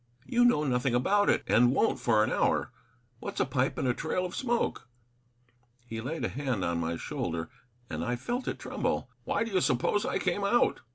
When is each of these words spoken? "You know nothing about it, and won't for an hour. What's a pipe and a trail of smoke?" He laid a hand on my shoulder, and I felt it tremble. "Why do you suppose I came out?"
"You 0.25 0.43
know 0.45 0.63
nothing 0.63 0.95
about 0.95 1.29
it, 1.29 1.43
and 1.45 1.75
won't 1.75 1.99
for 1.99 2.23
an 2.23 2.31
hour. 2.31 2.71
What's 3.19 3.39
a 3.39 3.45
pipe 3.45 3.77
and 3.77 3.87
a 3.87 3.93
trail 3.93 4.25
of 4.25 4.35
smoke?" 4.35 4.87
He 5.85 6.01
laid 6.01 6.25
a 6.25 6.29
hand 6.29 6.65
on 6.65 6.79
my 6.79 6.95
shoulder, 6.95 7.51
and 7.87 8.03
I 8.03 8.15
felt 8.15 8.47
it 8.47 8.57
tremble. 8.57 9.11
"Why 9.25 9.43
do 9.43 9.51
you 9.51 9.61
suppose 9.61 10.03
I 10.03 10.17
came 10.17 10.43
out?" 10.43 10.79